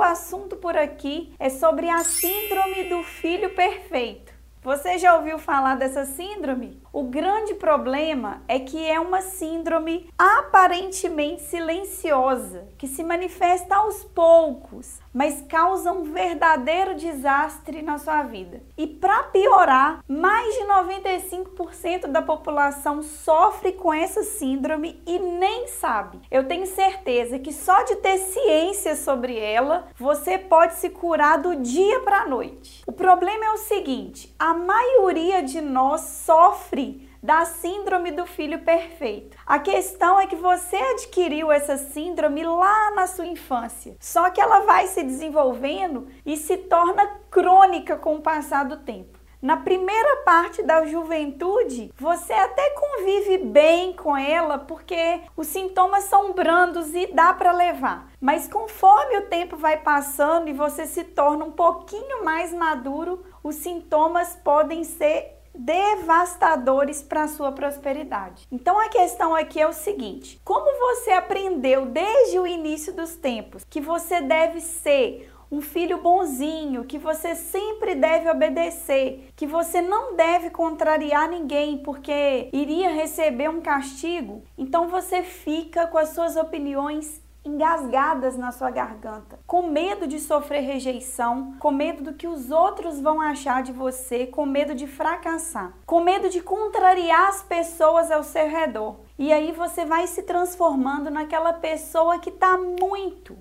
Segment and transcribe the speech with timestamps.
[0.00, 4.39] O assunto por aqui é sobre a síndrome do filho perfeito.
[4.62, 6.82] Você já ouviu falar dessa síndrome?
[6.92, 14.98] O grande problema é que é uma síndrome aparentemente silenciosa, que se manifesta aos poucos,
[15.14, 18.62] mas causa um verdadeiro desastre na sua vida.
[18.76, 26.20] E para piorar, mais de 95% da população sofre com essa síndrome e nem sabe.
[26.30, 31.56] Eu tenho certeza que só de ter ciência sobre ela, você pode se curar do
[31.56, 32.82] dia para a noite.
[32.86, 39.36] O problema é o seguinte: a maioria de nós sofre da síndrome do filho perfeito.
[39.46, 44.60] A questão é que você adquiriu essa síndrome lá na sua infância, só que ela
[44.60, 49.20] vai se desenvolvendo e se torna crônica com o passar do tempo.
[49.42, 56.34] Na primeira parte da juventude, você até convive bem com ela porque os sintomas são
[56.34, 58.10] brandos e dá para levar.
[58.20, 63.56] Mas conforme o tempo vai passando e você se torna um pouquinho mais maduro, os
[63.56, 68.46] sintomas podem ser devastadores para a sua prosperidade.
[68.50, 73.64] Então a questão aqui é o seguinte: como você aprendeu desde o início dos tempos
[73.68, 80.14] que você deve ser um filho bonzinho, que você sempre deve obedecer, que você não
[80.14, 87.20] deve contrariar ninguém porque iria receber um castigo, então você fica com as suas opiniões
[87.44, 93.00] engasgadas na sua garganta, com medo de sofrer rejeição, com medo do que os outros
[93.00, 98.22] vão achar de você, com medo de fracassar, com medo de contrariar as pessoas ao
[98.22, 98.96] seu redor.
[99.18, 103.36] E aí você vai se transformando naquela pessoa que está muito,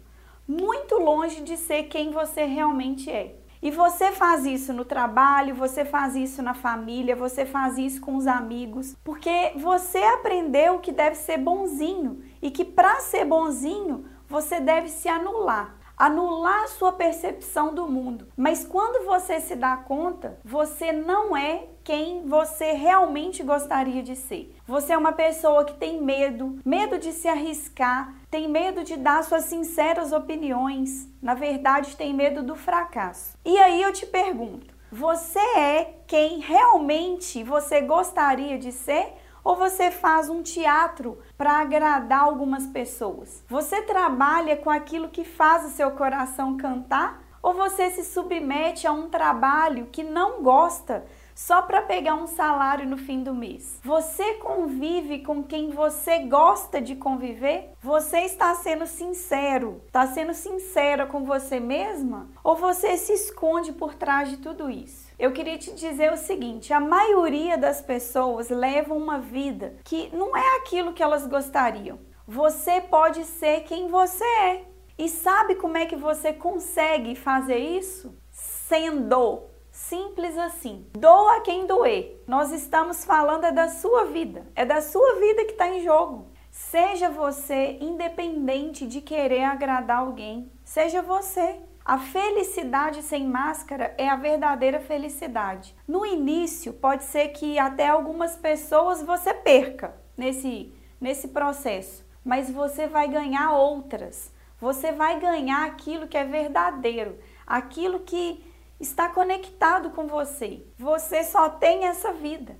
[0.47, 3.35] muito longe de ser quem você realmente é.
[3.61, 8.15] E você faz isso no trabalho, você faz isso na família, você faz isso com
[8.15, 14.59] os amigos, porque você aprendeu que deve ser bonzinho e que para ser bonzinho você
[14.59, 18.27] deve se anular anular a sua percepção do mundo.
[18.37, 24.55] Mas quando você se dá conta, você não é quem você realmente gostaria de ser.
[24.65, 29.23] Você é uma pessoa que tem medo, medo de se arriscar, tem medo de dar
[29.23, 33.37] suas sinceras opiniões, na verdade, tem medo do fracasso.
[33.43, 39.13] E aí eu te pergunto: você é quem realmente você gostaria de ser?
[39.41, 43.43] Ou você faz um teatro para agradar algumas pessoas?
[43.47, 47.23] Você trabalha com aquilo que faz o seu coração cantar?
[47.41, 51.05] Ou você se submete a um trabalho que não gosta
[51.39, 53.79] só para pegar um salário no fim do mês?
[53.81, 57.71] Você convive com quem você gosta de conviver?
[57.81, 59.81] Você está sendo sincero?
[59.87, 62.29] Está sendo sincera com você mesma?
[62.43, 65.07] Ou você se esconde por trás de tudo isso?
[65.17, 70.35] Eu queria te dizer o seguinte: a maioria das pessoas levam uma vida que não
[70.35, 71.99] é aquilo que elas gostariam.
[72.27, 74.65] Você pode ser quem você é.
[74.97, 78.13] E sabe como é que você consegue fazer isso?
[78.29, 80.85] Sendo Simples assim.
[80.93, 82.23] Doa quem doer.
[82.27, 84.45] Nós estamos falando é da sua vida.
[84.55, 86.27] É da sua vida que está em jogo.
[86.51, 90.51] Seja você independente de querer agradar alguém.
[90.63, 91.59] Seja você.
[91.85, 95.75] A felicidade sem máscara é a verdadeira felicidade.
[95.87, 102.85] No início, pode ser que até algumas pessoas você perca nesse, nesse processo, mas você
[102.85, 104.31] vai ganhar outras.
[104.59, 107.17] Você vai ganhar aquilo que é verdadeiro,
[107.47, 108.43] aquilo que
[108.79, 110.65] está conectado com você.
[110.77, 112.55] Você só tem essa vida.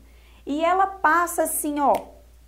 [0.46, 1.94] E ela passa assim, ó,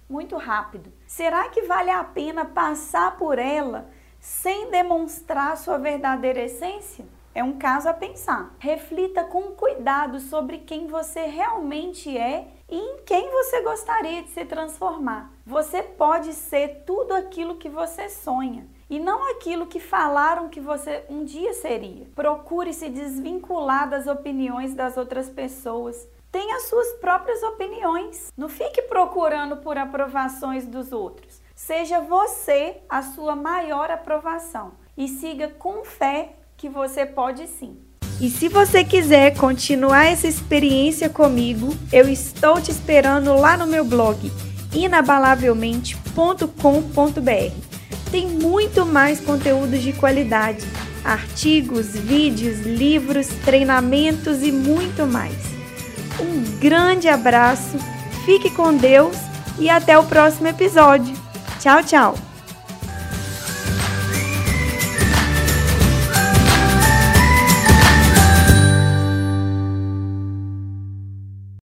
[0.09, 0.91] muito rápido.
[1.07, 3.89] Será que vale a pena passar por ela
[4.19, 7.06] sem demonstrar sua verdadeira essência?
[7.33, 8.53] É um caso a pensar.
[8.59, 14.44] Reflita com cuidado sobre quem você realmente é e em quem você gostaria de se
[14.44, 15.31] transformar.
[15.45, 21.05] Você pode ser tudo aquilo que você sonha e não aquilo que falaram que você
[21.09, 22.05] um dia seria.
[22.13, 26.05] Procure se desvincular das opiniões das outras pessoas.
[26.29, 28.33] Tenha suas próprias opiniões.
[28.35, 31.39] Não fique procurando por aprovações dos outros.
[31.55, 37.79] Seja você a sua maior aprovação e siga com fé que você pode sim.
[38.19, 43.85] E se você quiser continuar essa experiência comigo, eu estou te esperando lá no meu
[43.85, 44.29] blog
[44.73, 47.70] inabalavelmente.com.br
[48.11, 50.65] tem muito mais conteúdo de qualidade
[51.03, 55.35] artigos, vídeos, livros, treinamentos e muito mais.
[56.19, 57.77] Um grande abraço,
[58.25, 59.15] fique com Deus
[59.59, 61.15] e até o próximo episódio.
[61.59, 62.30] Tchau, tchau!